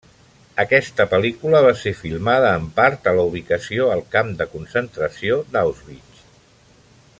Aquesta 0.61 1.05
pel·lícula 1.11 1.59
va 1.65 1.73
ser 1.81 1.93
filmada 1.99 2.55
en 2.61 2.65
part 2.79 3.11
a 3.11 3.15
la 3.19 3.27
ubicació 3.33 3.91
al 3.97 4.03
camp 4.17 4.35
de 4.41 4.49
concentració 4.57 5.39
d'Auschwitz. 5.55 6.27